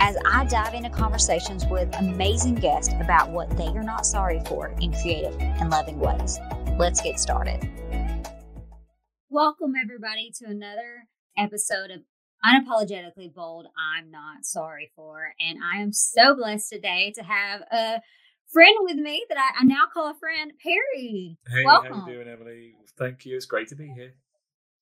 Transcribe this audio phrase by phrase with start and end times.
[0.00, 4.68] as I dive into conversations with amazing guests about what they are not sorry for
[4.80, 6.38] in creative and loving ways.
[6.78, 7.68] Let's get started.
[9.30, 12.00] Welcome, everybody, to another episode of
[12.44, 15.32] Unapologetically Bold I'm Not Sorry For.
[15.40, 18.00] And I am so blessed today to have a
[18.52, 21.38] friend with me that I, I now call a friend, Perry.
[21.48, 21.92] Hey, Welcome.
[21.92, 22.74] how you doing, Emily?
[22.98, 23.36] Thank you.
[23.36, 24.14] It's great to be here.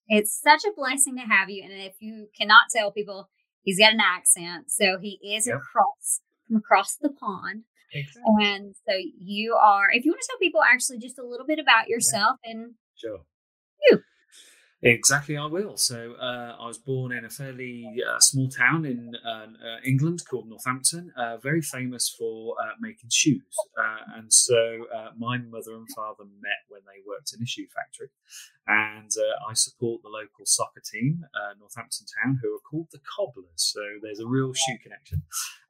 [0.08, 1.62] It's such a blessing to have you.
[1.62, 3.30] And if you cannot tell people,
[3.62, 4.70] he's got an accent.
[4.70, 5.56] So he is Yep.
[5.56, 7.64] across from across the pond.
[7.94, 8.22] Exactly.
[8.46, 11.58] And so you are, if you want to tell people actually just a little bit
[11.58, 13.20] about yourself and Sure.
[13.90, 14.00] You.
[14.84, 15.76] Exactly, I will.
[15.76, 19.46] So, uh, I was born in a fairly uh, small town in uh, uh,
[19.84, 23.54] England called Northampton, uh, very famous for uh, making shoes.
[23.78, 28.08] Uh, and so, my mother and father met when they worked in a shoe factory.
[28.66, 29.10] And
[29.48, 31.24] I support the local soccer team,
[31.60, 33.46] Northampton Town, who are called the Cobblers.
[33.56, 35.22] So, there's a real shoe connection.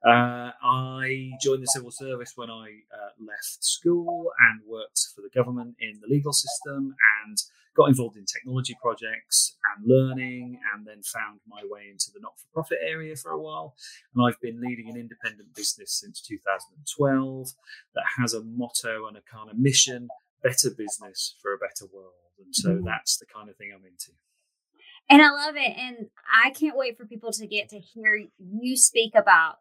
[0.03, 2.81] I joined the civil service when I
[3.19, 6.95] left school and worked for the government in the legal system
[7.27, 7.37] and
[7.75, 12.37] got involved in technology projects and learning, and then found my way into the not
[12.39, 13.75] for profit area for a while.
[14.13, 17.49] And I've been leading an independent business since 2012
[17.95, 20.07] that has a motto and a kind of mission
[20.43, 22.13] better business for a better world.
[22.37, 22.85] And so Mhm.
[22.85, 24.11] that's the kind of thing I'm into.
[25.09, 25.77] And I love it.
[25.77, 29.59] And I can't wait for people to get to hear you speak about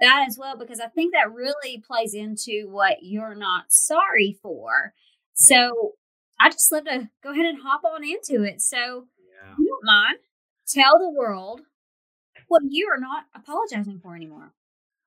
[0.00, 4.94] that as well, because I think that really plays into what you're not sorry for.
[5.34, 5.96] So
[6.40, 8.60] I just love to go ahead and hop on into it.
[8.62, 9.54] So, Yeah.
[9.58, 10.18] you don't mind,
[10.66, 11.60] tell the world
[12.48, 14.52] what you are not apologizing for anymore.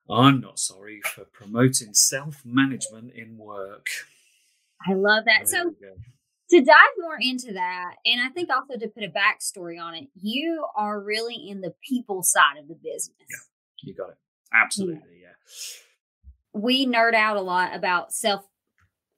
[0.08, 3.86] I'm not sorry for promoting self management in work.
[4.86, 5.46] I love that.
[5.50, 5.74] There So,
[6.50, 10.08] to dive more into that, and I think also to put a backstory on it,
[10.14, 13.16] you are really in the people side of the business.
[13.30, 13.36] Yeah,
[13.82, 14.18] you got it.
[14.52, 15.32] Absolutely, yeah.
[16.52, 18.44] we nerd out a lot about self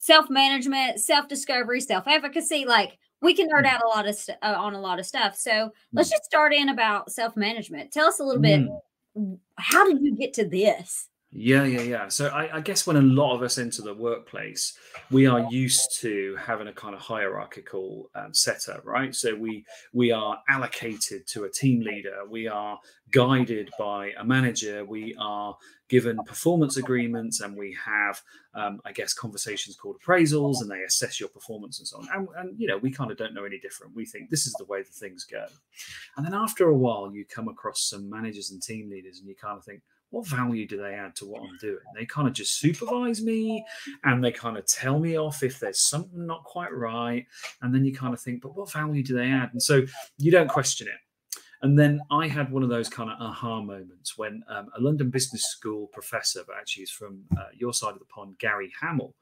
[0.06, 2.64] self management, self discovery, self efficacy.
[2.64, 3.72] Like we can nerd Mm.
[3.72, 5.36] out a lot of st- uh, on a lot of stuff.
[5.36, 7.92] So let's just start in about self management.
[7.92, 8.60] Tell us a little bit.
[9.18, 9.38] Mm.
[9.56, 11.08] How did you get to this?
[11.38, 12.08] Yeah, yeah, yeah.
[12.08, 14.72] So I, I guess when a lot of us enter the workplace,
[15.10, 19.14] we are used to having a kind of hierarchical um, setup, right?
[19.14, 22.80] So we we are allocated to a team leader, we are
[23.12, 25.54] guided by a manager, we are
[25.90, 28.22] given performance agreements, and we have,
[28.54, 32.08] um, I guess, conversations called appraisals, and they assess your performance and so on.
[32.14, 33.94] And, and you know, we kind of don't know any different.
[33.94, 35.44] We think this is the way that things go.
[36.16, 39.34] And then after a while, you come across some managers and team leaders, and you
[39.34, 39.82] kind of think
[40.16, 41.78] what value do they add to what I'm doing?
[41.94, 43.62] They kind of just supervise me
[44.04, 47.26] and they kind of tell me off if there's something not quite right.
[47.60, 49.50] And then you kind of think, but what value do they add?
[49.52, 49.82] And so
[50.16, 50.94] you don't question it.
[51.60, 55.10] And then I had one of those kind of aha moments when um, a London
[55.10, 59.14] Business School professor, but actually is from uh, your side of the pond, Gary Hamel,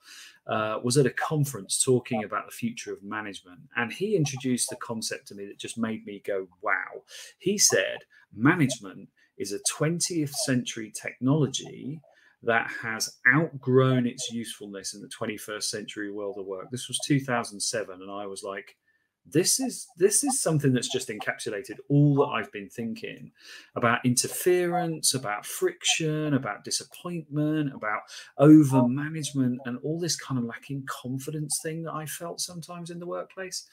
[0.47, 3.59] uh, was at a conference talking about the future of management.
[3.77, 7.03] And he introduced a concept to me that just made me go, wow.
[7.39, 7.99] He said,
[8.37, 12.01] management is a 20th century technology
[12.43, 16.67] that has outgrown its usefulness in the 21st century world of work.
[16.71, 18.77] This was 2007, and I was like,
[19.27, 23.33] this is this is something that's just encapsulated all that I've been thinking
[23.75, 28.03] about interference, about friction, about disappointment, about
[28.39, 32.99] over management, and all this kind of lacking confidence thing that I felt sometimes in
[32.99, 33.67] the workplace.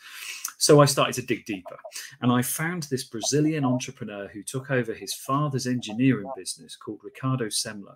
[0.57, 1.77] So I started to dig deeper,
[2.21, 7.47] and I found this Brazilian entrepreneur who took over his father's engineering business called Ricardo
[7.47, 7.95] Semler,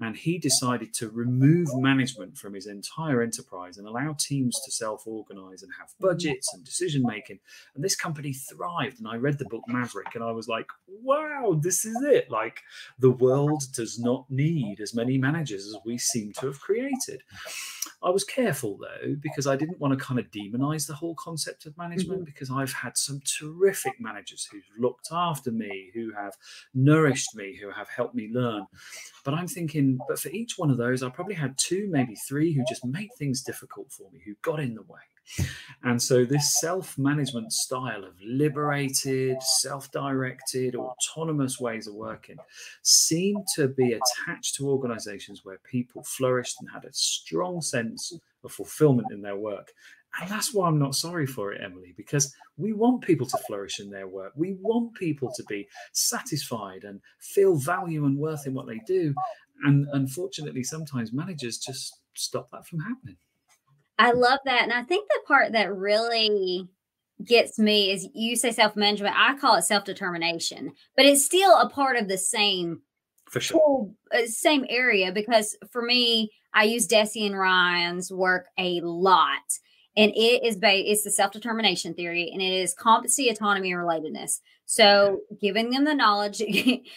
[0.00, 5.62] and he decided to remove management from his entire enterprise and allow teams to self-organize
[5.62, 7.38] and have budgets and decision decision making.
[7.74, 8.98] And this company thrived.
[8.98, 10.66] And I read the book Maverick and I was like,
[11.02, 12.30] wow, this is it.
[12.30, 12.60] Like
[12.98, 17.22] the world does not need as many managers as we seem to have created.
[18.02, 21.66] I was careful though, because I didn't want to kind of demonize the whole concept
[21.66, 22.24] of management mm-hmm.
[22.24, 26.34] because I've had some terrific managers who've looked after me, who have
[26.74, 28.66] nourished me, who have helped me learn.
[29.24, 32.52] But I'm thinking, but for each one of those, I probably had two, maybe three
[32.52, 35.00] who just made things difficult for me, who got in the way.
[35.82, 42.36] And so, this self management style of liberated, self directed, autonomous ways of working
[42.82, 48.12] seem to be attached to organizations where people flourished and had a strong sense
[48.44, 49.72] of fulfillment in their work.
[50.20, 53.80] And that's why I'm not sorry for it, Emily, because we want people to flourish
[53.80, 54.32] in their work.
[54.36, 59.12] We want people to be satisfied and feel value and worth in what they do.
[59.64, 63.16] And unfortunately, sometimes managers just stop that from happening.
[63.98, 64.62] I love that.
[64.62, 66.68] And I think the part that really
[67.24, 69.14] gets me is you say self management.
[69.16, 72.82] I call it self determination, but it's still a part of the same
[73.28, 78.80] for sure uh, same area because for me, I use Deci and Ryan's work a
[78.82, 79.42] lot.
[79.96, 83.80] And it is based, it's the self determination theory, and it is competency, autonomy, and
[83.80, 84.40] relatedness.
[84.66, 86.42] So, giving them the knowledge,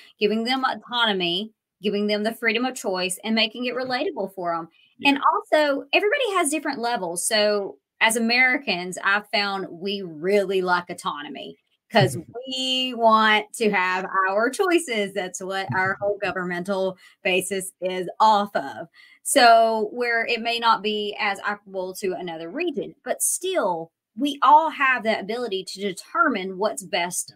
[0.19, 4.69] giving them autonomy, giving them the freedom of choice, and making it relatable for them.
[4.99, 5.09] Yeah.
[5.09, 7.27] And also, everybody has different levels.
[7.27, 11.57] So, as Americans, I've found we really like autonomy
[11.89, 15.13] because we want to have our choices.
[15.13, 18.87] That's what our whole governmental basis is off of.
[19.23, 24.69] So, where it may not be as applicable to another region, but still, we all
[24.69, 27.35] have that ability to determine what's best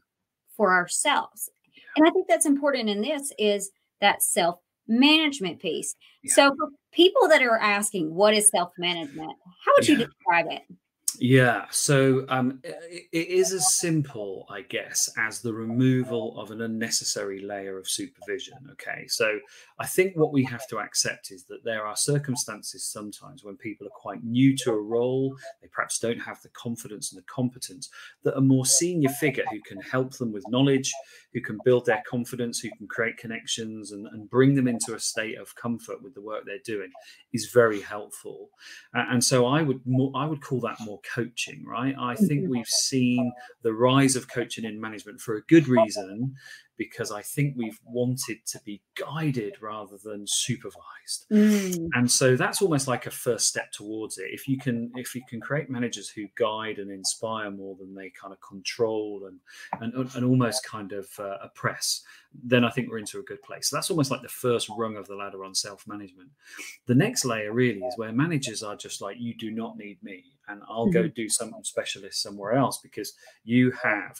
[0.55, 1.49] for ourselves.
[1.95, 5.95] And I think that's important in this is that self management piece.
[6.23, 6.33] Yeah.
[6.33, 9.31] So, for people that are asking, what is self management?
[9.65, 10.63] How would you describe it?
[11.19, 16.61] Yeah, so um, it, it is as simple, I guess, as the removal of an
[16.61, 18.57] unnecessary layer of supervision.
[18.73, 19.39] Okay, so
[19.79, 23.87] I think what we have to accept is that there are circumstances sometimes when people
[23.87, 27.89] are quite new to a role, they perhaps don't have the confidence and the competence
[28.23, 30.91] that a more senior figure who can help them with knowledge,
[31.33, 34.99] who can build their confidence, who can create connections and, and bring them into a
[34.99, 36.91] state of comfort with the work they're doing
[37.33, 38.49] is very helpful.
[38.95, 41.95] Uh, and so I would more, I would call that more coaching, right?
[41.99, 42.51] I think mm-hmm.
[42.51, 43.31] we've seen
[43.63, 46.35] the rise of coaching in management for a good reason
[46.81, 51.27] because I think we've wanted to be guided rather than supervised.
[51.31, 51.89] Mm.
[51.93, 54.29] And so that's almost like a first step towards it.
[54.31, 58.11] If you can if you can create managers who guide and inspire more than they
[58.19, 59.39] kind of control and
[59.79, 62.01] and, and almost kind of uh, oppress,
[62.33, 63.69] then I think we're into a good place.
[63.69, 66.31] So that's almost like the first rung of the ladder on self-management.
[66.87, 70.23] The next layer really is where managers are just like you do not need me
[70.47, 70.93] and I'll mm-hmm.
[70.93, 73.13] go do something specialist somewhere else because
[73.43, 74.19] you have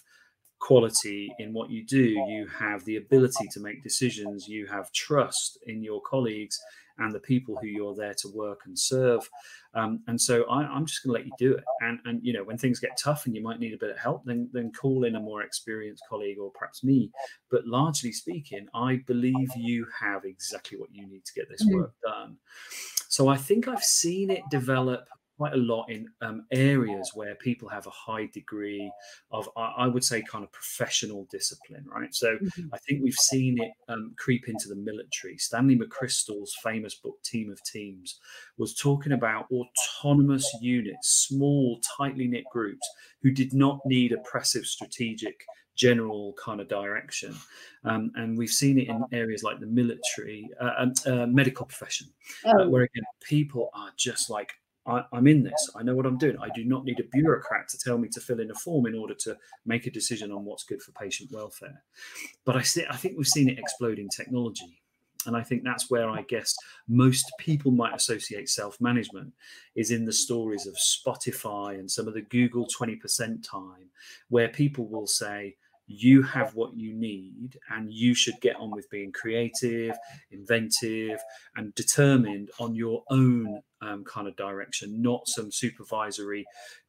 [0.61, 2.03] quality in what you do.
[2.03, 4.47] You have the ability to make decisions.
[4.47, 6.59] You have trust in your colleagues
[6.97, 9.27] and the people who you're there to work and serve.
[9.73, 11.63] Um, and so I, am just going to let you do it.
[11.81, 13.97] And and you know when things get tough and you might need a bit of
[13.97, 17.11] help, then then call in a more experienced colleague or perhaps me.
[17.49, 21.75] But largely speaking, I believe you have exactly what you need to get this mm.
[21.75, 22.37] work done.
[23.09, 25.07] So I think I've seen it develop
[25.41, 28.91] quite a lot in um, areas where people have a high degree
[29.31, 32.13] of, I would say, kind of professional discipline, right?
[32.13, 32.67] So mm-hmm.
[32.71, 35.39] I think we've seen it um, creep into the military.
[35.39, 38.19] Stanley McChrystal's famous book, Team of Teams,
[38.59, 42.87] was talking about autonomous units, small, tightly knit groups
[43.23, 45.43] who did not need oppressive strategic
[45.75, 47.35] general kind of direction.
[47.83, 52.09] Um, and we've seen it in areas like the military, uh, um, uh, medical profession,
[52.45, 52.61] uh, oh.
[52.61, 54.53] uh, where again, people are just like
[54.85, 55.69] I, am in this.
[55.75, 56.37] I know what I'm doing.
[56.41, 58.95] I do not need a bureaucrat to tell me to fill in a form in
[58.95, 61.83] order to make a decision on what's good for patient welfare.
[62.45, 64.81] But I, see, I think we've seen it explode in technology.
[65.27, 66.55] And I think that's where I guess
[66.87, 69.31] most people might associate self management
[69.75, 73.89] is in the stories of Spotify and some of the Google 20% time,
[74.29, 75.55] where people will say,
[75.91, 79.95] you have what you need and you should get on with being creative
[80.31, 81.19] inventive
[81.55, 86.45] and determined on your own um, kind of direction not some supervisory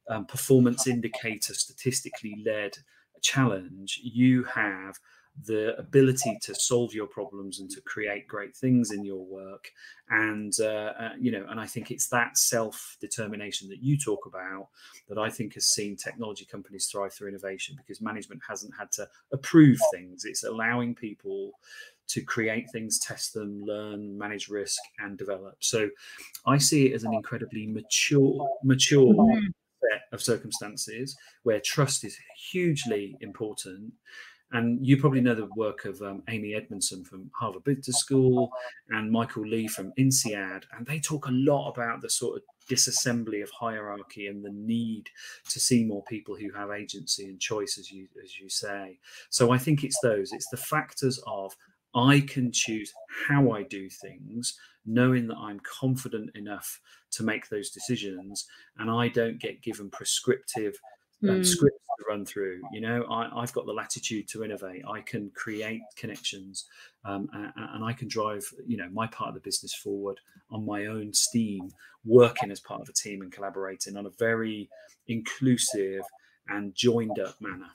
[0.09, 2.77] um, performance indicator statistically led
[3.23, 3.99] challenge.
[4.03, 4.99] You have
[5.45, 9.71] the ability to solve your problems and to create great things in your work.
[10.09, 14.25] And uh, uh, you know and i think it's that self determination that you talk
[14.25, 14.67] about
[15.07, 19.07] that i think has seen technology companies thrive through innovation because management hasn't had to
[19.31, 20.25] approve things.
[20.25, 21.51] It's allowing people
[22.07, 25.55] to create things test them learn manage risk and develop.
[25.59, 25.89] So
[26.45, 29.47] i see it as an incredibly mature mature mm-hmm.
[29.81, 32.17] set of circumstances where trust is
[32.51, 33.93] hugely important
[34.53, 38.51] and you probably know the work of um, Amy Edmondson from Harvard Business School
[38.89, 40.63] and Michael Lee from INSEAD.
[40.77, 45.09] And they talk a lot about the sort of disassembly of hierarchy and the need
[45.49, 48.99] to see more people who have agency and choice, as you, as you say.
[49.31, 51.55] So I think it's those, it's the factors of
[51.95, 52.91] I can choose
[53.27, 56.79] how I do things, knowing that I'm confident enough
[57.11, 60.75] to make those decisions, and I don't get given prescriptive
[61.23, 61.45] mm.
[61.45, 62.61] scripts to run through.
[62.71, 64.83] You know, I, have got the latitude to innovate.
[64.87, 66.65] I can create connections,
[67.05, 70.19] um, and, and, I can drive, you know, my part of the business forward
[70.51, 71.69] on my own steam,
[72.05, 74.69] working as part of a team and collaborating on a very
[75.07, 76.03] inclusive
[76.49, 77.69] and joined up manner.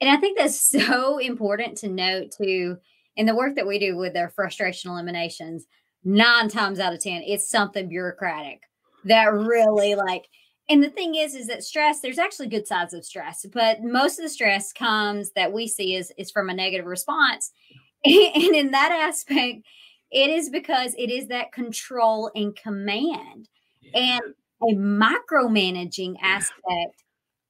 [0.00, 2.78] And I think that's so important to note too
[3.16, 5.66] in the work that we do with their frustration eliminations.
[6.04, 8.62] Nine times out of ten, it's something bureaucratic
[9.04, 10.28] that really like
[10.68, 14.18] and the thing is is that stress there's actually good sides of stress but most
[14.18, 17.52] of the stress comes that we see is is from a negative response.
[18.04, 19.64] And in that aspect
[20.10, 23.48] it is because it is that control and command
[23.80, 24.18] yeah.
[24.18, 27.04] and a micromanaging aspect.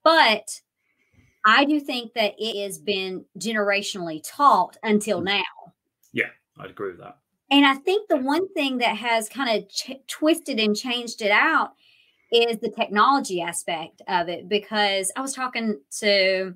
[0.04, 0.60] But
[1.44, 5.24] i do think that it has been generationally taught until mm.
[5.24, 5.72] now.
[6.12, 7.18] Yeah i'd agree with that.
[7.50, 11.30] And i think the one thing that has kind of ch- twisted and changed it
[11.30, 11.72] out
[12.32, 16.54] is the technology aspect of it because I was talking to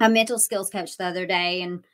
[0.00, 1.84] a mental skills coach the other day and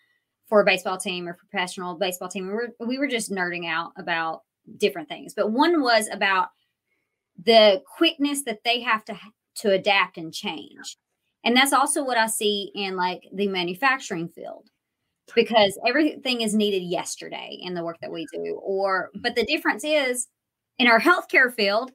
[0.49, 3.93] for a baseball team or professional baseball team we were we were just nerding out
[3.97, 4.43] about
[4.77, 5.35] different things.
[5.35, 6.49] But one was about
[7.45, 9.19] the quickness that they have to
[9.57, 10.97] to adapt and change.
[11.45, 14.69] And that's also what I see in like the manufacturing field
[15.35, 19.85] because everything is needed yesterday in the work that we do or but the difference
[19.85, 20.29] is
[20.79, 21.93] in our healthcare field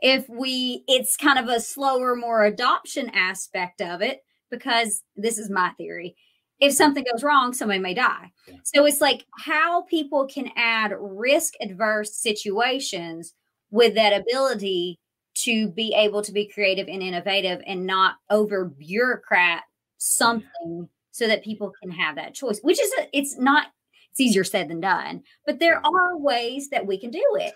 [0.00, 5.50] if we it's kind of a slower more adoption aspect of it because this is
[5.50, 6.16] my theory.
[6.60, 8.32] If something goes wrong somebody may die.
[8.64, 13.34] So it's like how people can add risk adverse situations
[13.70, 14.98] with that ability
[15.34, 19.62] to be able to be creative and innovative and not over bureaucrat
[19.98, 23.66] something so that people can have that choice which is a, it's not
[24.10, 27.54] it's easier said than done but there are ways that we can do it.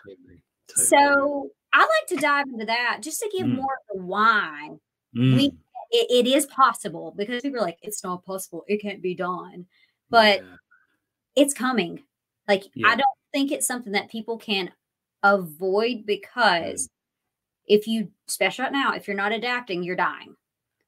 [0.74, 3.57] So I like to dive into that just to give mm.
[3.57, 4.71] more of the why.
[5.17, 5.37] Mm.
[5.37, 5.52] We
[5.91, 9.67] it, it is possible because people are like, it's not possible, it can't be done.
[10.11, 10.57] But yeah.
[11.37, 12.02] it's coming.
[12.49, 12.88] Like yeah.
[12.88, 14.73] I don't think it's something that people can
[15.23, 16.91] avoid because mm.
[17.67, 20.35] if you especially right now, if you're not adapting, you're dying.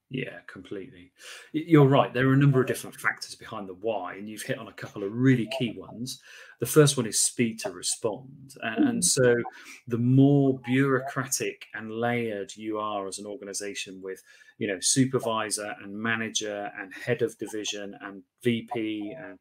[0.09, 1.11] Yeah, completely.
[1.51, 2.13] You're right.
[2.13, 4.73] There are a number of different factors behind the why, and you've hit on a
[4.73, 6.21] couple of really key ones.
[6.59, 8.55] The first one is speed to respond.
[8.61, 9.03] And, mm.
[9.03, 9.35] so,
[9.87, 14.21] the more bureaucratic and layered you are as an organization with
[14.57, 19.39] you know supervisor and manager and head of division and vp and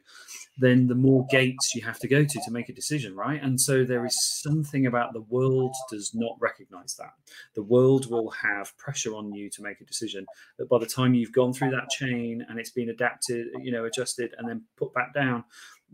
[0.58, 3.42] then the more gates you have to go to to make a decision right?
[3.42, 7.12] And so there is something about the world does not recognize that.
[7.54, 10.26] The world will have pressure on you to make a decision
[10.58, 13.84] that by the time you've gone through that chain and it's been adapted you know
[13.84, 15.44] adjusted and then put back down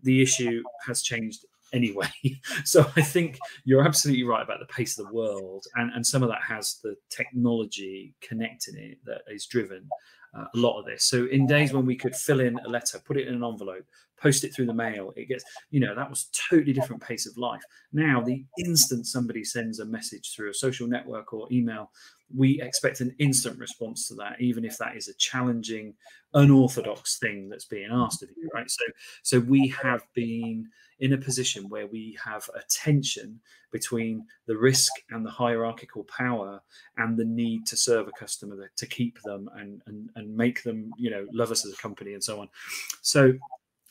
[0.02, 2.10] the issue has changed anyway.
[2.64, 6.22] so I think you're absolutely right about the pace of the world, and, and some
[6.22, 9.88] of that has the technology connecting it that is driven
[10.36, 11.04] uh, a lot of this.
[11.04, 13.84] So in days when we could fill in a letter, put it in an envelope,
[14.20, 17.36] post it through the mail, it gets, you know, that was totally different pace of
[17.36, 17.62] life.
[17.92, 21.90] Now, the instant somebody sends a message through a social network or email,
[22.34, 25.94] we expect an instant response to that, even if that is a challenging,
[26.34, 28.70] unorthodox thing that's being asked of you, right?
[28.70, 28.84] So,
[29.22, 30.68] so we have been
[31.00, 33.40] in a position where we have a tension
[33.72, 36.60] between the risk and the hierarchical power
[36.98, 40.92] and the need to serve a customer to keep them and, and, and make them,
[40.96, 42.48] you know, love us as a company and so on.
[43.02, 43.32] So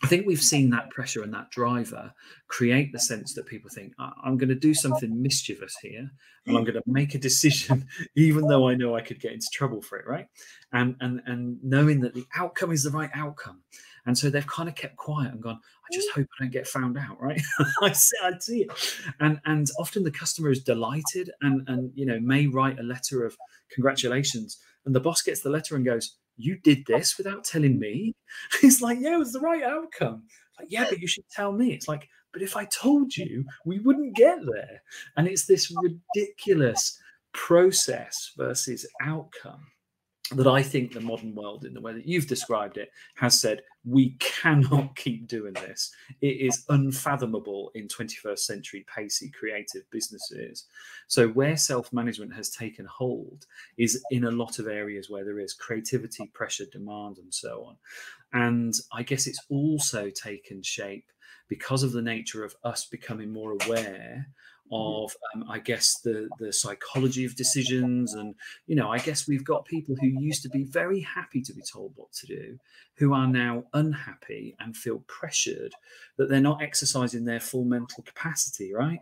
[0.01, 2.13] I think we've seen that pressure and that driver
[2.47, 6.09] create the sense that people think, I'm going to do something mischievous here
[6.45, 9.47] and I'm going to make a decision, even though I know I could get into
[9.51, 10.27] trouble for it, right?
[10.71, 13.61] And, and, and knowing that the outcome is the right outcome.
[14.05, 16.67] And so they've kind of kept quiet and gone, I just hope I don't get
[16.67, 17.41] found out, right?
[17.81, 18.71] I see, I see it.
[19.19, 23.25] And and often the customer is delighted and and you know may write a letter
[23.25, 23.37] of
[23.71, 24.57] congratulations.
[24.85, 28.15] And the boss gets the letter and goes, You did this without telling me?
[28.63, 30.23] It's like, yeah, it was the right outcome.
[30.57, 31.73] Like, yeah, but you should tell me.
[31.73, 34.81] It's like, but if I told you, we wouldn't get there.
[35.17, 36.99] And it's this ridiculous
[37.33, 39.65] process versus outcome
[40.35, 43.61] that I think the modern world, in the way that you've described it, has said
[43.85, 45.91] we cannot keep doing this.
[46.21, 50.65] It is unfathomable in 21st century pacey creative businesses.
[51.07, 53.45] So, where self management has taken hold
[53.77, 57.77] is in a lot of areas where there is creativity, pressure, demand, and so on.
[58.33, 61.09] And I guess it's also taken shape
[61.47, 64.27] because of the nature of us becoming more aware.
[64.71, 68.35] Of um, i guess the the psychology of decisions and
[68.67, 71.61] you know i guess we've got people who used to be very happy to be
[71.61, 72.59] told what to do
[72.95, 75.73] who are now unhappy and feel pressured
[76.17, 78.99] that they're not exercising their full mental capacity right?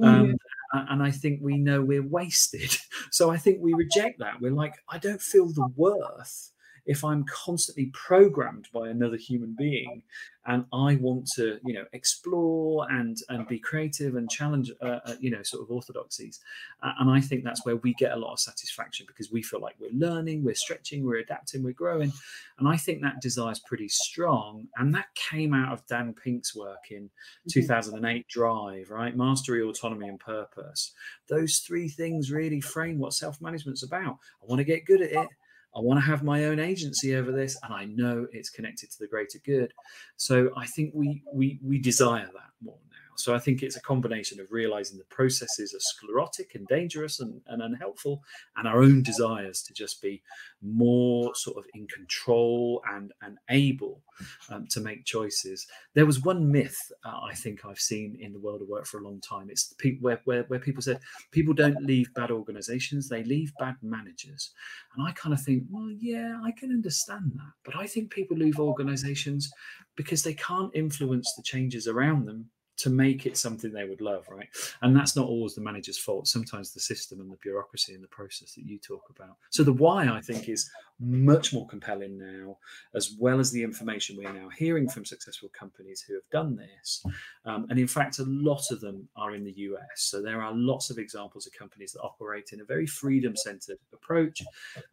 [0.00, 0.30] Mm-hmm.
[0.30, 0.36] um,
[0.72, 2.76] and i think we know we're wasted.
[3.10, 4.40] So i think we reject that.
[4.40, 6.52] We're like i don't feel the worth
[6.88, 10.02] if I'm constantly programmed by another human being
[10.46, 15.14] and I want to, you know, explore and and be creative and challenge, uh, uh,
[15.20, 16.40] you know, sort of orthodoxies.
[16.82, 19.60] Uh, and I think that's where we get a lot of satisfaction because we feel
[19.60, 22.10] like we're learning, we're stretching, we're adapting, we're growing.
[22.58, 24.68] And I think that desire is pretty strong.
[24.78, 27.50] And that came out of Dan Pink's work in mm-hmm.
[27.50, 29.14] 2008 Drive, right?
[29.14, 30.92] Mastery, autonomy, and purpose.
[31.28, 34.16] Those three things really frame what self management's about.
[34.42, 35.28] I want to get good at it.
[35.76, 38.98] I want to have my own agency over this, and I know it's connected to
[38.98, 39.72] the greater good.
[40.16, 42.78] So I think we we we desire that more.
[43.18, 47.40] So I think it's a combination of realizing the processes are sclerotic and dangerous and,
[47.48, 48.22] and unhelpful,
[48.56, 50.22] and our own desires to just be
[50.62, 54.02] more sort of in control and and able
[54.50, 55.66] um, to make choices.
[55.94, 59.00] There was one myth uh, I think I've seen in the world of work for
[59.00, 59.48] a long time.
[59.50, 61.00] It's people where, where where people said
[61.32, 64.52] people don't leave bad organizations; they leave bad managers.
[64.94, 68.36] And I kind of think, well, yeah, I can understand that, but I think people
[68.36, 69.50] leave organizations
[69.96, 74.26] because they can't influence the changes around them to make it something they would love,
[74.30, 74.48] right?
[74.82, 76.28] And that's not always the manager's fault.
[76.28, 79.36] Sometimes the system and the bureaucracy and the process that you talk about.
[79.50, 80.70] So the why I think is
[81.00, 82.56] much more compelling now,
[82.94, 86.56] as well as the information we are now hearing from successful companies who have done
[86.56, 87.04] this.
[87.44, 89.82] Um, and in fact, a lot of them are in the US.
[89.96, 94.42] So there are lots of examples of companies that operate in a very freedom-centered approach,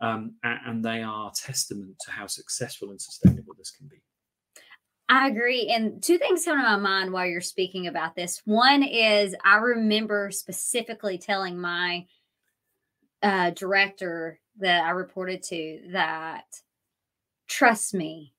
[0.01, 4.01] um, and they are testament to how successful and sustainable this can be.
[5.07, 5.71] I agree.
[5.73, 8.41] And two things come to my mind while you're speaking about this.
[8.45, 12.07] One is I remember specifically telling my
[13.21, 16.45] uh, director that I reported to that,
[17.47, 18.33] trust me,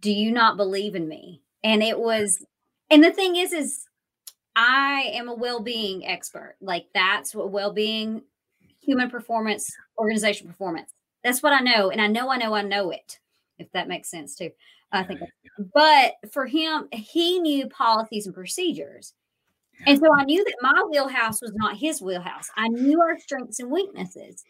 [0.00, 1.42] do you not believe in me?
[1.62, 2.44] And it was,
[2.90, 3.84] and the thing is, is
[4.56, 6.56] I am a well being expert.
[6.60, 8.22] Like that's what well being,
[8.80, 10.90] human performance, organization performance.
[11.22, 11.90] That's what I know.
[11.90, 13.18] And I know, I know, I know it,
[13.58, 14.50] if that makes sense too.
[14.96, 15.20] I think.
[15.74, 19.14] But for him, he knew policies and procedures.
[19.86, 22.48] And so I knew that my wheelhouse was not his wheelhouse.
[22.56, 24.42] I knew our strengths and weaknesses.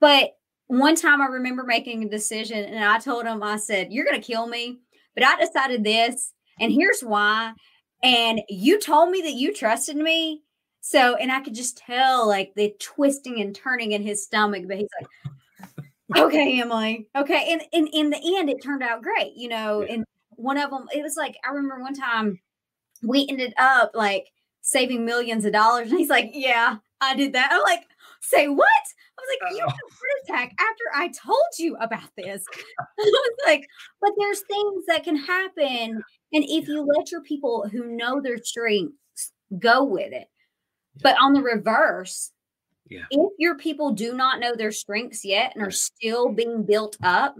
[0.00, 0.36] But
[0.68, 4.20] one time I remember making a decision and I told him, I said, You're going
[4.20, 4.78] to kill me.
[5.14, 7.52] But I decided this, and here's why.
[8.02, 10.42] And you told me that you trusted me.
[10.80, 14.78] So, and I could just tell like the twisting and turning in his stomach, but
[14.78, 15.34] he's like,
[16.16, 17.08] okay, Emily.
[17.16, 17.52] Okay.
[17.52, 19.82] And, and in the end, it turned out great, you know.
[19.82, 19.94] Yeah.
[19.94, 22.40] And one of them, it was like, I remember one time
[23.02, 24.28] we ended up like
[24.62, 25.90] saving millions of dollars.
[25.90, 27.50] And he's like, Yeah, I did that.
[27.52, 27.84] I'm like,
[28.20, 28.66] Say what?
[28.66, 29.70] I was like, You uh-huh.
[29.70, 32.44] had a heart attack after I told you about this.
[32.80, 33.66] I was like,
[34.00, 36.02] But there's things that can happen.
[36.32, 40.28] And if you let your people who know their strengths go with it,
[41.02, 42.30] but on the reverse,
[42.92, 43.04] yeah.
[43.10, 47.36] If your people do not know their strengths yet and are still being built up,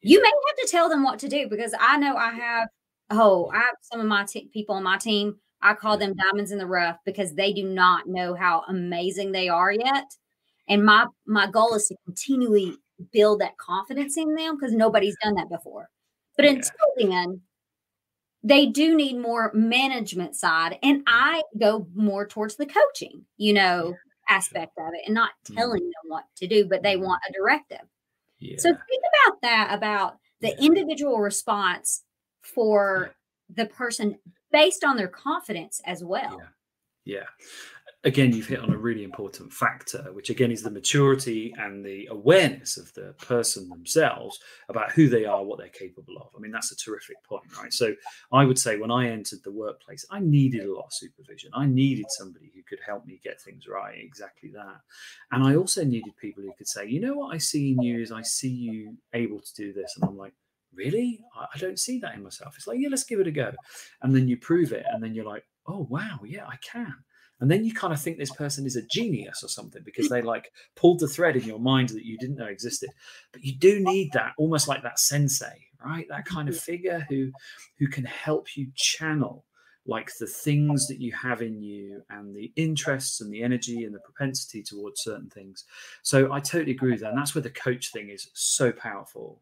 [0.00, 2.68] you may have to tell them what to do because I know I have,
[3.10, 5.36] oh, I have some of my t- people on my team.
[5.60, 9.48] I call them diamonds in the rough because they do not know how amazing they
[9.48, 10.04] are yet.
[10.68, 12.76] And my my goal is to continually
[13.12, 15.88] build that confidence in them because nobody's done that before.
[16.36, 16.52] But yeah.
[16.52, 17.40] until then,
[18.42, 20.78] they do need more management side.
[20.82, 23.94] And I go more towards the coaching, you know,
[24.28, 25.56] aspect of it and not mm.
[25.56, 27.00] telling them what to do, but they mm.
[27.02, 27.86] want a directive.
[28.38, 28.56] Yeah.
[28.58, 30.66] So think about that about the yeah.
[30.66, 32.04] individual response
[32.40, 33.12] for
[33.48, 33.64] yeah.
[33.64, 34.18] the person
[34.52, 36.42] based on their confidence as well.
[37.04, 37.24] Yeah.
[38.04, 42.06] Again, you've hit on a really important factor, which again is the maturity and the
[42.10, 46.28] awareness of the person themselves about who they are, what they're capable of.
[46.36, 47.72] I mean, that's a terrific point, right?
[47.72, 47.94] So
[48.32, 51.50] I would say when I entered the workplace, I needed a lot of supervision.
[51.54, 54.80] I needed somebody who could help me get things right, exactly that.
[55.32, 58.00] And I also needed people who could say, you know what I see in you
[58.00, 59.96] is I see you able to do this.
[59.96, 60.34] And I'm like,
[60.72, 61.20] really?
[61.36, 62.54] I don't see that in myself.
[62.56, 63.52] It's like, yeah, let's give it a go.
[64.02, 64.86] And then you prove it.
[64.88, 66.94] And then you're like, oh, wow, yeah, I can
[67.40, 70.22] and then you kind of think this person is a genius or something because they
[70.22, 72.90] like pulled the thread in your mind that you didn't know existed
[73.32, 77.30] but you do need that almost like that sensei right that kind of figure who
[77.78, 79.44] who can help you channel
[79.88, 83.94] like the things that you have in you and the interests and the energy and
[83.94, 85.64] the propensity towards certain things.
[86.02, 87.08] So I totally agree with that.
[87.08, 89.40] And that's where the coach thing is so powerful.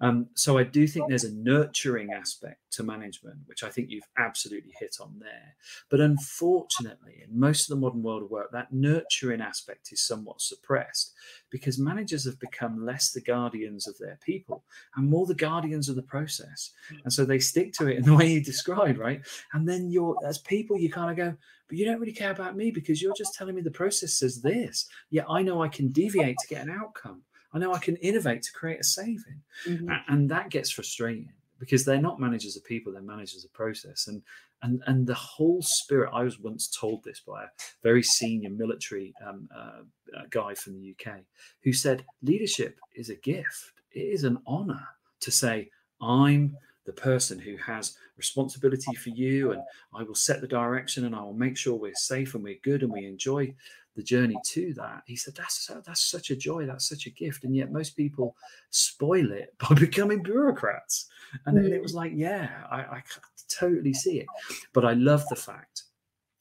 [0.00, 4.08] Um, so I do think there's a nurturing aspect to management, which I think you've
[4.16, 5.56] absolutely hit on there.
[5.90, 10.40] But unfortunately, in most of the modern world of work, that nurturing aspect is somewhat
[10.40, 11.12] suppressed
[11.50, 14.64] because managers have become less the guardians of their people
[14.96, 16.70] and more the guardians of the process.
[17.02, 19.22] And so they stick to it in the way you described, right?
[19.52, 21.36] And then you're, as people, you kind of go,
[21.68, 24.40] but you don't really care about me because you're just telling me the process says
[24.40, 24.88] this.
[25.10, 27.22] Yeah, I know I can deviate to get an outcome.
[27.58, 29.42] I know I can innovate to create a saving.
[29.66, 29.90] Mm-hmm.
[30.08, 34.06] And that gets frustrating because they're not managers of people, they're managers of process.
[34.06, 34.22] And
[34.62, 37.48] and and the whole spirit, I was once told this by a
[37.82, 39.82] very senior military um, uh,
[40.30, 41.20] guy from the UK
[41.62, 43.72] who said, leadership is a gift.
[43.90, 44.86] It is an honor
[45.20, 46.56] to say, I'm
[46.88, 49.62] the person who has responsibility for you and
[49.94, 52.82] I will set the direction and I will make sure we're safe and we're good
[52.82, 53.54] and we enjoy
[53.94, 55.02] the journey to that.
[55.04, 57.44] He said that's that's such a joy that's such a gift.
[57.44, 58.34] And yet most people
[58.70, 61.10] spoil it by becoming bureaucrats.
[61.44, 61.70] And mm.
[61.70, 63.02] it was like yeah I, I
[63.50, 64.26] totally see it.
[64.72, 65.82] But i love the fact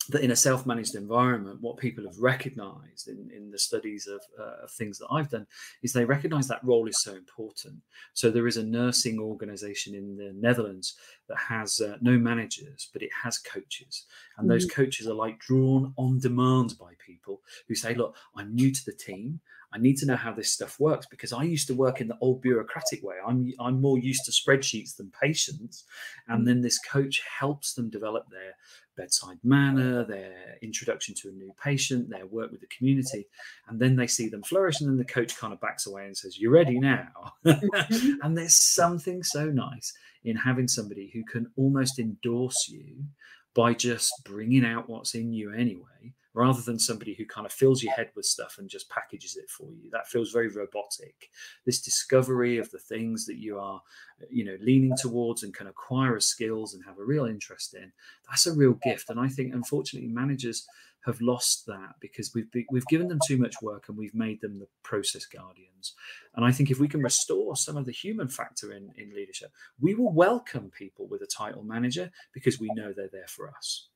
[0.07, 4.63] that in a self-managed environment what people have recognized in, in the studies of, uh,
[4.63, 5.45] of things that i've done
[5.83, 7.75] is they recognize that role is so important
[8.13, 10.95] so there is a nursing organization in the netherlands
[11.27, 14.05] that has uh, no managers but it has coaches
[14.37, 14.53] and mm-hmm.
[14.53, 18.85] those coaches are like drawn on demand by people who say look i'm new to
[18.85, 19.39] the team
[19.73, 22.17] I need to know how this stuff works because I used to work in the
[22.21, 23.15] old bureaucratic way.
[23.25, 25.83] I'm I'm more used to spreadsheets than patients,
[26.27, 26.45] and mm.
[26.45, 28.55] then this coach helps them develop their
[28.97, 33.27] bedside manner, their introduction to a new patient, their work with the community,
[33.67, 36.17] and then they see them flourish, and then the coach kind of backs away and
[36.17, 37.07] says, "You're ready now."
[37.45, 38.13] Mm-hmm.
[38.23, 43.05] and there's something so nice in having somebody who can almost endorse you
[43.53, 47.81] by just bringing out what's in you anyway rather than somebody who kind of fills
[47.81, 49.89] your head with stuff and just packages it for you.
[49.89, 51.31] That feels very robotic.
[51.65, 53.81] This discovery of the things that you are,
[54.29, 57.91] you know, leaning towards and can acquire as skills and have a real interest in,
[58.29, 59.09] that's a real gift.
[59.09, 60.67] And I think, unfortunately, managers
[61.07, 64.59] have lost that because we've we've given them too much work and we've made them
[64.59, 65.95] the process guardians.
[66.35, 69.51] And I think if we can restore some of the human factor in in leadership,
[69.79, 73.89] we will welcome people with a title manager because we know they're there for us.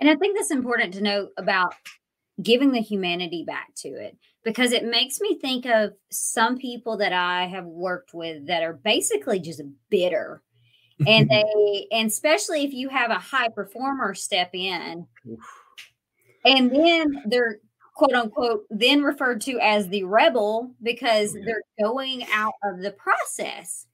[0.00, 1.74] And I think that's important to note about
[2.42, 7.12] giving the humanity back to it because it makes me think of some people that
[7.12, 10.42] I have worked with that are basically just bitter.
[11.06, 15.06] and they, and especially if you have a high performer step in,
[16.44, 17.58] and then they're
[17.94, 22.90] quote unquote then referred to as the rebel because oh, they're going out of the
[22.92, 23.86] process.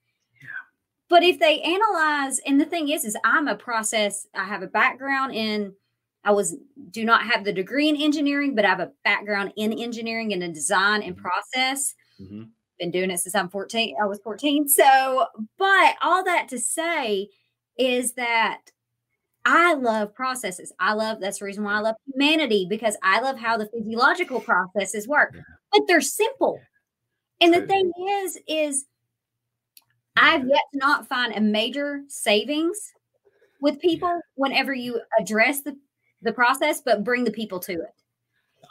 [1.09, 4.69] But if they analyze, and the thing is, is I'm a process, I have a
[4.69, 5.75] background in
[6.25, 6.57] I was
[6.91, 10.43] do not have the degree in engineering, but I have a background in engineering and
[10.43, 11.23] in design and mm-hmm.
[11.23, 11.95] process.
[12.21, 12.43] Mm-hmm.
[12.79, 13.97] Been doing it since I'm 14.
[14.01, 14.69] I was 14.
[14.69, 15.27] So,
[15.59, 17.29] but all that to say
[17.79, 18.61] is that
[19.45, 20.73] I love processes.
[20.79, 24.41] I love that's the reason why I love humanity because I love how the physiological
[24.41, 25.33] processes work.
[25.35, 25.43] Yeah.
[25.73, 26.61] But they're simple.
[27.41, 27.91] And the thing
[28.23, 28.85] is, is
[30.17, 32.93] I've yet to not find a major savings
[33.63, 35.77] with people whenever you address the
[36.23, 37.95] the process, but bring the people to it.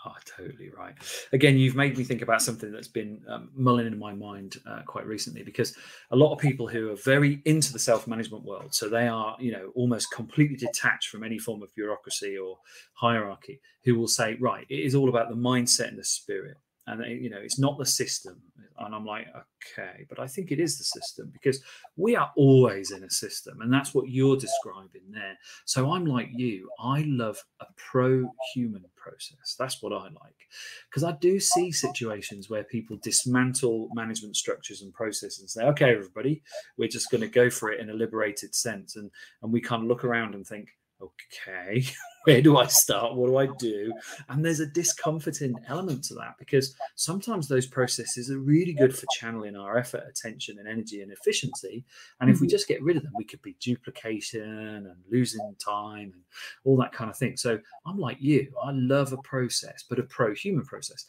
[0.05, 0.93] Oh, totally right.
[1.33, 4.81] Again, you've made me think about something that's been um, mulling in my mind uh,
[4.85, 5.75] quite recently because
[6.12, 9.51] a lot of people who are very into the self-management world, so they are, you
[9.51, 12.57] know, almost completely detached from any form of bureaucracy or
[12.93, 16.55] hierarchy, who will say, right, it is all about the mindset and the spirit
[16.89, 18.41] and you know it's not the system
[18.80, 21.62] and i'm like okay but i think it is the system because
[21.96, 25.38] we are always in a system and that's what you're describing there.
[25.65, 26.70] So i'm like you.
[26.80, 29.56] I love a pro-human process.
[29.58, 30.48] That's what i like.
[30.89, 35.92] Because i do see situations where people dismantle management structures and processes and say okay
[35.92, 36.42] everybody
[36.78, 39.12] we're just going to go for it in a liberated sense and
[39.42, 40.70] and we kind of look around and think
[41.02, 41.84] okay,
[42.30, 43.15] where do I start?
[43.15, 43.92] What do I do?
[44.30, 49.08] And there's a discomforting element to that because sometimes those processes are really good for
[49.18, 51.84] channeling our effort, attention, and energy and efficiency.
[52.22, 52.52] And if we mm-hmm.
[52.52, 56.24] just get rid of them, we could be duplication and losing time and
[56.65, 57.36] all that kind of thing.
[57.36, 61.06] So I'm like you, I love a process, but a pro human process.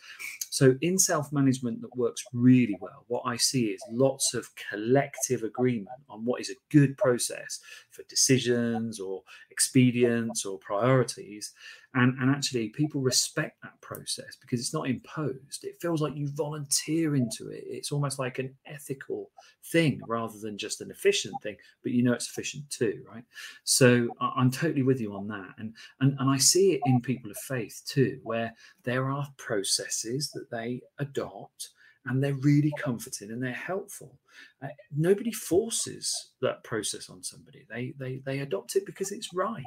[0.49, 5.43] So in self management that works really well, what I see is lots of collective
[5.43, 11.53] agreement on what is a good process for decisions or experience or priority priorities.
[11.95, 15.65] And and actually people respect that process because it's not imposed.
[15.65, 17.65] It feels like you volunteer into it.
[17.67, 19.31] It's almost like an ethical
[19.73, 23.25] thing rather than just an efficient thing but you know it's efficient too right?
[23.65, 25.55] So i'm totally with you on that.
[25.59, 28.53] And and, and i see it in people of faith too where
[28.85, 31.71] there are processes that they adopt
[32.07, 34.19] and they're really comforting and they're helpful.
[34.63, 37.67] Uh, nobody forces that process on somebody.
[37.69, 39.65] They they they adopt it because it's right,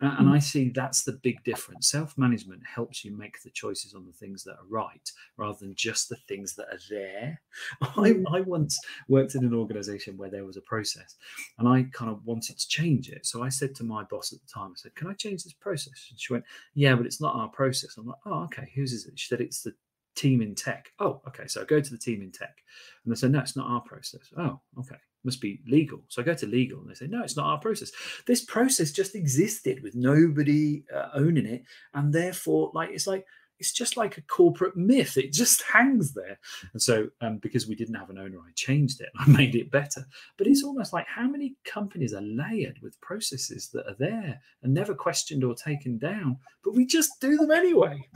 [0.00, 1.90] uh, and I see that's the big difference.
[1.90, 5.74] Self management helps you make the choices on the things that are right rather than
[5.74, 7.40] just the things that are there.
[7.82, 8.24] I, mm.
[8.32, 11.16] I once worked in an organization where there was a process,
[11.58, 13.26] and I kind of wanted to change it.
[13.26, 15.52] So I said to my boss at the time, I said, "Can I change this
[15.52, 16.44] process?" And she went,
[16.74, 18.70] "Yeah, but it's not our process." I'm like, "Oh, okay.
[18.74, 19.74] Whose is it?" She said, "It's the
[20.16, 20.90] team in tech.
[20.98, 21.46] Oh, okay.
[21.46, 22.56] So I go to the team in tech
[23.04, 24.32] and they say, no, it's not our process.
[24.36, 24.96] Oh, okay.
[25.24, 26.00] Must be legal.
[26.08, 27.92] So I go to legal and they say, no, it's not our process.
[28.26, 31.64] This process just existed with nobody uh, owning it.
[31.94, 33.26] And therefore, like, it's like,
[33.58, 35.16] it's just like a corporate myth.
[35.16, 36.38] It just hangs there.
[36.72, 39.08] And so, um, because we didn't have an owner, I changed it.
[39.18, 40.06] I made it better.
[40.36, 44.72] But it's almost like how many companies are layered with processes that are there and
[44.72, 48.08] never questioned or taken down, but we just do them anyway.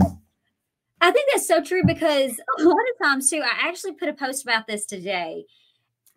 [1.00, 4.12] I think that's so true because a lot of times too, I actually put a
[4.12, 5.44] post about this today.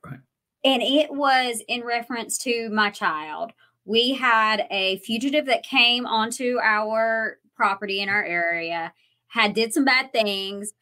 [0.03, 0.19] Right.
[0.63, 3.51] And it was in reference to my child.
[3.85, 8.93] We had a fugitive that came onto our property in our area,
[9.27, 10.73] had did some bad things.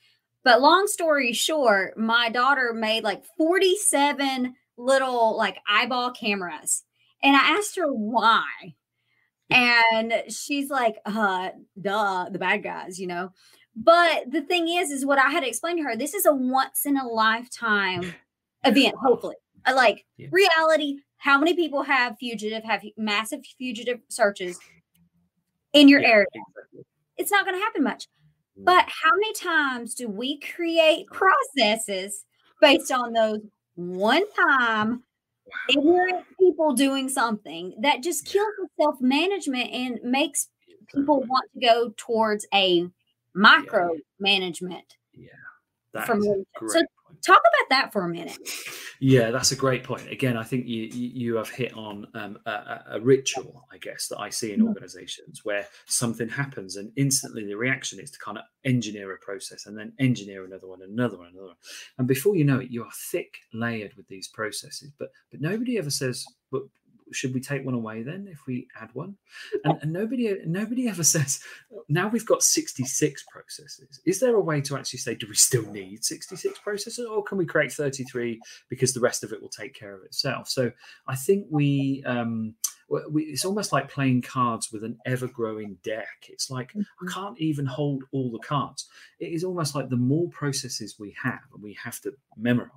[0.43, 6.83] But long story short, my daughter made like 47 little like eyeball cameras.
[7.23, 8.43] And I asked her why.
[9.53, 11.49] And she's like, uh,
[11.81, 13.33] duh, the bad guys, you know.
[13.75, 15.95] But the thing is, is what I had explained to her.
[15.95, 18.13] This is a once in a lifetime
[18.63, 18.95] event.
[19.01, 19.35] Hopefully,
[19.73, 20.27] like yeah.
[20.31, 20.99] reality.
[21.17, 24.59] How many people have fugitive have massive fugitive searches
[25.73, 26.27] in your yeah, area?
[27.17, 28.07] It's not going to happen much.
[28.57, 32.25] But how many times do we create processes
[32.59, 33.39] based on those
[33.75, 35.03] one time
[35.69, 40.49] ignorant people doing something that just kills the self management and makes
[40.93, 42.87] people want to go towards a
[43.33, 43.89] micro
[44.19, 44.97] management.
[45.13, 45.29] Yeah.
[45.93, 46.81] That from so
[47.21, 48.37] talk about that for a minute.
[48.99, 50.09] Yeah, that's a great point.
[50.09, 54.19] Again, I think you you have hit on um, a, a, ritual, I guess, that
[54.19, 54.69] I see in mm-hmm.
[54.69, 59.65] organizations where something happens and instantly the reaction is to kind of engineer a process
[59.65, 61.55] and then engineer another one, another one, another one,
[61.97, 64.91] and before you know it, you are thick layered with these processes.
[64.97, 66.63] But but nobody ever says, "But
[67.11, 69.15] should we take one away then if we add one?
[69.63, 71.41] And, and, nobody nobody ever says
[71.89, 74.01] now we've got 66 processes.
[74.05, 77.37] Is there a way to actually say do we still need 66 processes or can
[77.37, 80.49] we create 33 because the rest of it will take care of itself?
[80.49, 80.71] So
[81.07, 82.55] I think we um,
[83.09, 86.27] we, it's almost like playing cards with an ever growing deck.
[86.29, 87.07] It's like mm-hmm.
[87.07, 88.87] I can't even hold all the cards.
[89.19, 92.69] It is almost like the more processes we have and we have to memorize,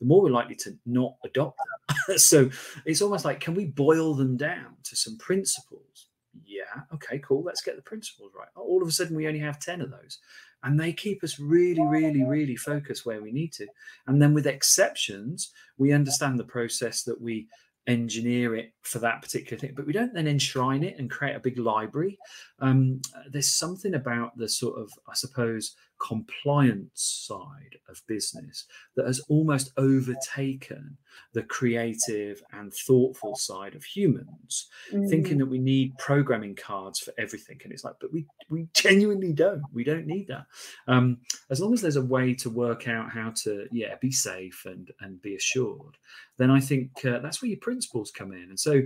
[0.00, 2.18] the more we're likely to not adopt them.
[2.18, 2.50] so
[2.84, 6.06] it's almost like can we boil them down to some principles?
[6.44, 7.42] Yeah, okay, cool.
[7.42, 8.48] Let's get the principles right.
[8.56, 10.18] All of a sudden, we only have 10 of those.
[10.62, 13.66] And they keep us really, really, really focused where we need to.
[14.06, 17.48] And then with exceptions, we understand the process that we
[17.88, 21.40] engineer it for that particular thing, but we don't then enshrine it and create a
[21.40, 22.18] big library.
[22.60, 29.20] Um, there's something about the sort of, I suppose, compliance side of business that has
[29.28, 30.96] almost overtaken
[31.32, 35.08] the creative and thoughtful side of humans mm.
[35.08, 37.58] thinking that we need programming cards for everything.
[37.64, 39.62] And it's like but we we genuinely don't.
[39.72, 40.46] We don't need that.
[40.86, 41.18] Um,
[41.50, 44.90] as long as there's a way to work out how to yeah be safe and
[45.00, 45.96] and be assured
[46.36, 48.44] then i think uh, that's where your principles come in.
[48.44, 48.82] And so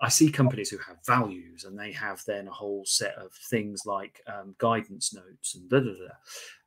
[0.00, 3.82] I see companies who have values and they have then a whole set of things
[3.84, 6.14] like um, guidance notes and da da da.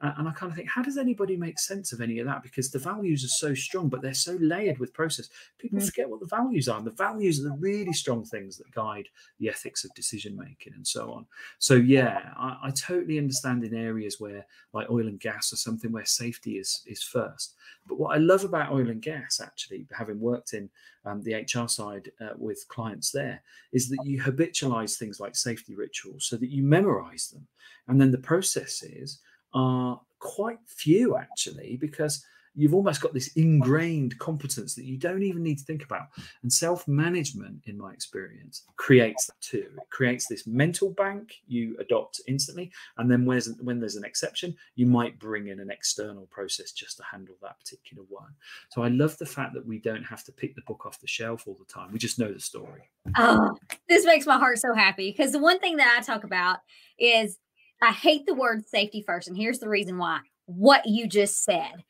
[0.02, 2.42] And I kind of think, how does anybody make sense of any of that?
[2.42, 5.30] Because the values are so strong, but they're so layered with process.
[5.60, 5.86] People mm.
[5.86, 6.80] forget what the values are.
[6.80, 9.10] And the values are the really strong things that guide
[9.40, 11.28] the ethics of decision making and so on.
[11.60, 15.92] So, yeah, I, I totally understand in areas where, like oil and gas, or something
[15.92, 17.54] where safety is, is first.
[17.88, 20.70] But what I love about oil and gas, actually, having worked in
[21.06, 25.76] um, the HR side uh, with clients there is that you habitualize things like safety
[25.76, 27.48] rituals so that you memorize them.
[27.88, 29.20] And then the processes
[29.54, 35.42] are quite few actually, because you've almost got this ingrained competence that you don't even
[35.42, 36.08] need to think about.
[36.44, 39.70] And self management, in my experience, creates that too.
[39.78, 42.70] It creates this mental bank you adopt instantly.
[42.98, 47.04] And then when there's, an exception, you might bring in an external process just to
[47.10, 48.34] handle that particular one.
[48.70, 51.08] So I love the fact that we don't have to pick the book off the
[51.08, 51.94] shelf all the time.
[51.94, 52.90] We just know the story.
[53.18, 56.60] Oh, this makes my heart so happy because the one thing that I talk about
[57.00, 57.38] is
[57.82, 59.28] I hate the word safety first.
[59.28, 61.84] And here's the reason why what you just said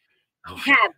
[0.47, 0.95] Oh, habits.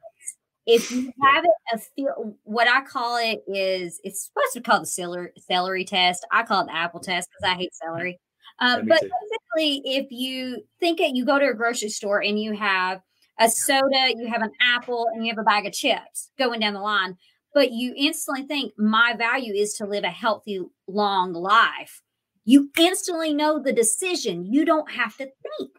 [0.65, 4.63] If you have it, a feel what I call it is it's supposed to be
[4.63, 6.25] called the celery, celery test.
[6.32, 8.19] I call it the apple test because I hate celery.
[8.60, 9.10] Um, but too.
[9.58, 13.01] basically, if you think it, you go to a grocery store and you have
[13.39, 16.75] a soda, you have an apple, and you have a bag of chips going down
[16.75, 17.17] the line,
[17.53, 22.02] but you instantly think my value is to live a healthy, long life.
[22.45, 24.45] You instantly know the decision.
[24.51, 25.71] You don't have to think.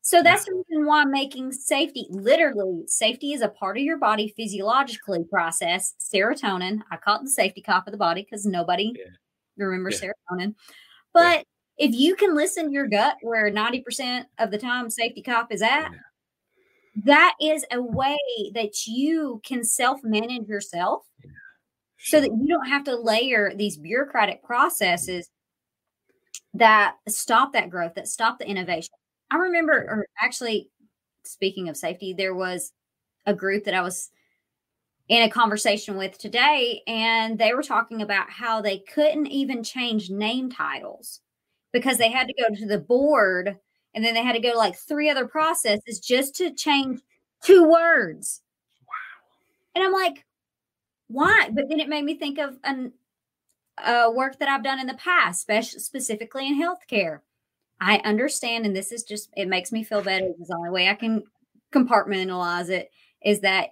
[0.00, 4.32] So that's the reason why making safety literally safety is a part of your body
[4.34, 6.80] physiologically process serotonin.
[6.90, 9.04] I call it the safety cop of the body because nobody Yeah.
[9.66, 10.12] remembers Yeah.
[10.30, 10.54] serotonin.
[11.12, 11.44] But
[11.76, 15.60] if you can listen to your gut where 90% of the time safety cop is
[15.60, 15.98] at, Yeah.
[17.04, 18.16] that is a way
[18.54, 21.06] that you can self manage yourself
[21.98, 25.28] so that you don't have to layer these bureaucratic processes
[26.54, 28.94] that stop that growth, that stop the innovation.
[29.30, 30.70] I remember, or actually,
[31.24, 32.72] speaking of safety, there was
[33.26, 34.10] a group that I was
[35.08, 40.10] in a conversation with today, and they were talking about how they couldn't even change
[40.10, 41.20] name titles
[41.72, 43.56] because they had to go to the board
[43.94, 47.00] and then they had to go to like three other processes just to change
[47.42, 48.42] two words.
[48.86, 49.74] Wow.
[49.74, 50.24] And I'm like,
[51.08, 51.50] why?
[51.52, 52.92] But then it made me think of an
[53.84, 57.20] uh, work that I've done in the past, spec- specifically in healthcare.
[57.80, 60.26] I understand, and this is just, it makes me feel better.
[60.38, 61.22] It's the only way I can
[61.72, 62.90] compartmentalize it
[63.24, 63.70] is that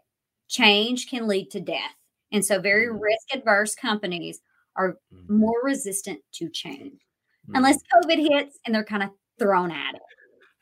[0.48, 1.94] change can lead to death.
[2.32, 3.00] And so, very Mm.
[3.00, 4.40] risk adverse companies
[4.76, 5.28] are Mm.
[5.28, 7.00] more resistant to change
[7.48, 7.56] Mm.
[7.56, 10.02] unless COVID hits and they're kind of thrown at it.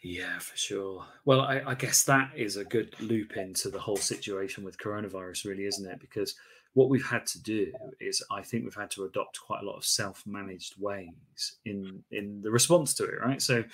[0.02, 1.06] Yeah, for sure.
[1.24, 5.46] Well, I, I guess that is a good loop into the whole situation with coronavirus,
[5.46, 5.98] really, isn't it?
[5.98, 6.34] Because
[6.74, 9.76] what we've had to do is, I think we've had to adopt quite a lot
[9.76, 13.40] of self-managed ways in in the response to it, right?
[13.40, 13.64] So,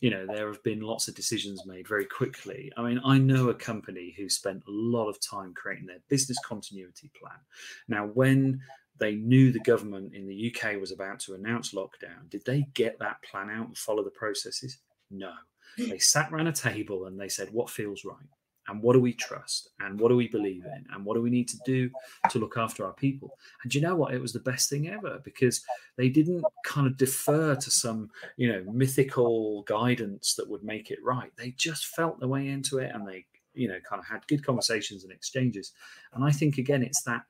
[0.00, 2.72] you know, there have been lots of decisions made very quickly.
[2.76, 6.38] I mean, I know a company who spent a lot of time creating their business
[6.44, 7.38] continuity plan.
[7.88, 8.60] Now, when
[8.98, 12.98] they knew the government in the UK was about to announce lockdown, did they get
[12.98, 14.78] that plan out and follow the processes?
[15.10, 15.32] No
[15.76, 18.16] they sat around a table and they said what feels right
[18.68, 19.70] and what do we trust?
[19.80, 20.84] And what do we believe in?
[20.92, 21.90] And what do we need to do
[22.30, 23.38] to look after our people?
[23.62, 24.14] And you know what?
[24.14, 25.64] It was the best thing ever because
[25.96, 30.98] they didn't kind of defer to some you know mythical guidance that would make it
[31.02, 31.32] right.
[31.36, 34.44] They just felt their way into it and they you know kind of had good
[34.44, 35.72] conversations and exchanges.
[36.12, 37.22] And i think again it's that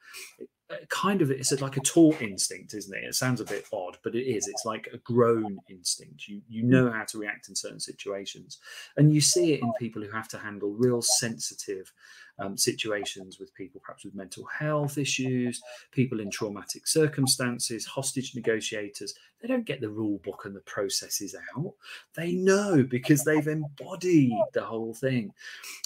[0.91, 3.05] kind of it's like a taught instinct isn't it?
[3.05, 4.49] It sounds a bit odd but it is.
[4.49, 6.29] It's like a grown instinct.
[6.29, 6.71] You you hmm.
[6.71, 8.59] know how to react in certain situations.
[8.97, 11.93] And you see it in people who have to handle real sensitive
[12.39, 15.61] um, situations with people perhaps with mental health issues
[15.93, 21.35] people in traumatic circumstances hostage negotiators they don't get the rule book and the processes
[21.57, 21.73] out
[22.15, 25.33] they know because they've embodied the whole thing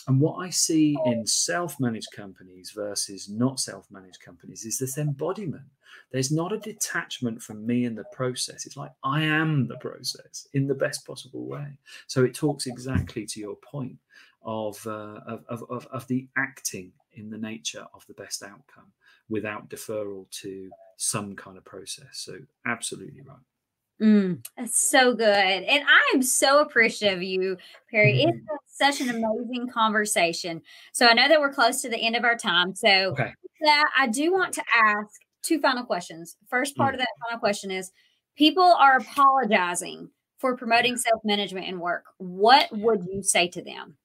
[0.08, 4.98] and what I see in self managed companies versus not self managed companies is this
[4.98, 5.64] embodiment.
[6.10, 8.66] There's not a detachment from me and the process.
[8.66, 11.78] It's like I am the process in the best possible way.
[12.06, 13.96] So it talks exactly to your point
[14.44, 18.92] of, uh, of, of, of, of the acting in the nature of the best outcome
[19.28, 22.06] without deferral to some kind of process.
[22.12, 23.36] So absolutely right.
[24.00, 25.26] Mm, that's so good.
[25.26, 27.56] And I am so appreciative of you,
[27.90, 28.22] Perry.
[28.22, 28.56] It's Mhm.
[28.66, 30.62] such an amazing conversation.
[30.92, 32.74] So I know that we're close to the end of our time.
[32.74, 33.32] So Okay.
[33.60, 36.36] that I do want to ask two final questions.
[36.48, 36.94] First part Mm.
[36.94, 37.92] of that final question is
[38.34, 42.06] people are apologizing for promoting self-management in work.
[42.18, 43.96] What would you say to them?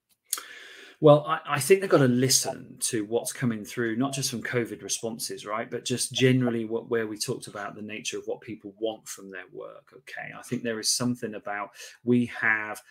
[1.00, 4.42] Well, I, I think they've got to listen to what's coming through, not just from
[4.42, 8.42] COVID responses, right, but just generally what where we talked about the nature of what
[8.42, 9.94] people want from their work.
[9.96, 11.70] Okay, I think there is something about
[12.04, 12.82] we have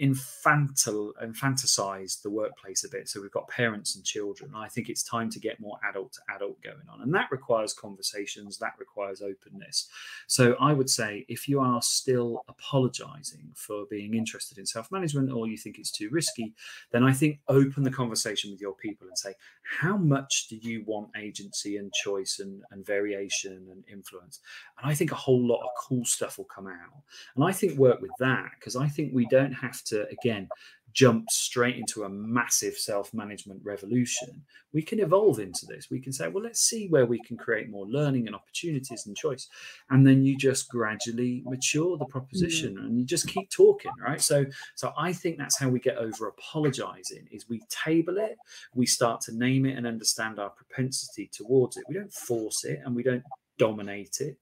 [0.00, 4.52] infantil infanticized the workplace a bit so we've got parents and children.
[4.54, 7.72] I think it's time to get more adult to adult going on and that requires
[7.72, 9.88] conversations that requires openness.
[10.26, 15.46] So i would say if you are still apologizing for being interested in self-management or
[15.46, 16.54] you think it's too risky
[16.92, 19.34] then i think open the conversation with your people and say
[19.80, 24.40] how much do you want agency and choice and, and variation and influence?
[24.80, 27.02] And i think a whole lot of cool stuff will come out.
[27.34, 30.48] And i think work with that because i think we don't have to again
[30.96, 35.88] jump straight into a massive self management revolution, we can evolve into this.
[35.90, 39.14] We can say, well, let's see where we can create more learning and opportunities and
[39.14, 39.46] choice.
[39.90, 42.86] And then you just gradually mature the proposition mm-hmm.
[42.86, 44.22] and you just keep talking, right?
[44.22, 48.38] So, so I think that's how we get over apologizing is we table it,
[48.74, 51.84] we start to name it and understand our propensity towards it.
[51.88, 53.22] We don't force it and we don't
[53.58, 54.38] dominate it.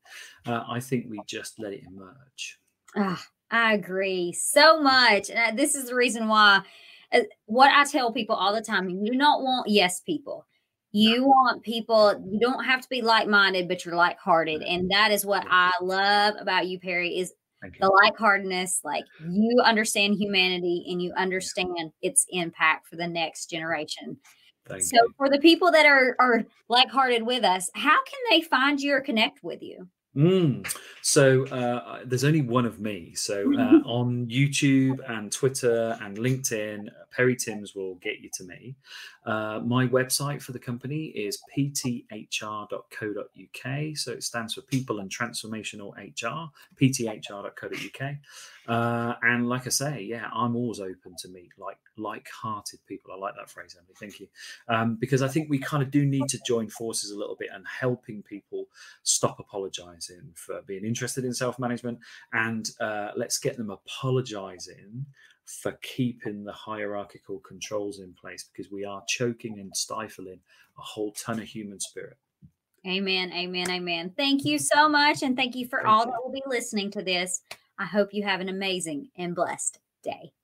[0.47, 2.61] Uh, I think we just let it emerge.
[2.97, 3.21] Ah,
[3.51, 5.31] I agree so much.
[5.31, 6.63] And this is the reason why
[7.13, 10.47] uh, what I tell people all the time you do not want yes people.
[10.97, 14.63] You want people, you don't have to be like minded, but you're like hearted.
[14.63, 17.33] And that is what I love about you, Perry, is
[17.81, 18.81] the like heartedness.
[18.85, 24.19] Like you understand humanity and you understand its impact for the next generation.
[24.67, 25.15] Thank so you.
[25.17, 28.95] for the people that are are like hearted with us, how can they find you
[28.95, 29.89] or connect with you?
[30.17, 30.67] Mm.
[31.03, 33.15] So uh, there's only one of me.
[33.15, 38.77] So uh, on YouTube and Twitter and LinkedIn, Perry Timms will get you to me.
[39.27, 42.71] Uh, my website for the company is pthr.co.uk.
[43.97, 46.51] So it stands for People and Transformational HR,
[46.81, 48.15] pthr.co.uk.
[48.67, 53.13] Uh, and like I say, yeah, I'm always open to meet like like-hearted people.
[53.13, 53.95] I like that phrase, Emily.
[53.99, 54.29] Thank you,
[54.69, 57.51] um, because I think we kind of do need to join forces a little bit
[57.53, 58.67] and helping people
[59.03, 61.99] stop apologizing for being interested in self-management,
[62.33, 65.07] and uh, let's get them apologizing
[65.45, 70.41] for keeping the hierarchical controls in place because we are choking and stifling
[70.79, 72.17] a whole ton of human spirit.
[72.87, 73.33] Amen.
[73.33, 73.71] Amen.
[73.71, 74.13] Amen.
[74.17, 75.23] Thank you so much.
[75.23, 76.11] And thank you for thank all you.
[76.13, 77.43] that will be listening to this.
[77.79, 80.33] I hope you have an amazing and blessed day.